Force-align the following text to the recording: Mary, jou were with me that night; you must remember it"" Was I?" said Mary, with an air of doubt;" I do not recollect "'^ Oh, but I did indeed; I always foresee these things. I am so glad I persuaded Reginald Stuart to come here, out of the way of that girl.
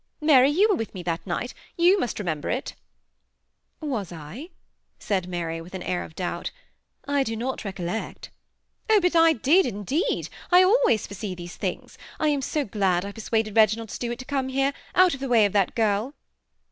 Mary, 0.19 0.51
jou 0.51 0.65
were 0.67 0.73
with 0.75 0.95
me 0.95 1.03
that 1.03 1.27
night; 1.27 1.53
you 1.77 1.99
must 1.99 2.17
remember 2.17 2.49
it"" 2.49 2.73
Was 3.93 4.11
I?" 4.11 4.49
said 4.97 5.27
Mary, 5.27 5.61
with 5.61 5.75
an 5.75 5.83
air 5.83 6.03
of 6.03 6.15
doubt;" 6.15 6.49
I 7.17 7.21
do 7.21 7.35
not 7.35 7.63
recollect 7.63 8.31
"'^ 8.89 8.95
Oh, 8.95 8.99
but 8.99 9.15
I 9.15 9.33
did 9.33 9.67
indeed; 9.67 10.27
I 10.51 10.63
always 10.63 11.05
foresee 11.05 11.35
these 11.35 11.55
things. 11.55 11.99
I 12.19 12.29
am 12.29 12.41
so 12.41 12.65
glad 12.65 13.05
I 13.05 13.11
persuaded 13.11 13.55
Reginald 13.55 13.91
Stuart 13.91 14.17
to 14.17 14.25
come 14.25 14.49
here, 14.49 14.73
out 14.95 15.13
of 15.13 15.19
the 15.19 15.29
way 15.29 15.45
of 15.45 15.53
that 15.53 15.75
girl. 15.75 16.15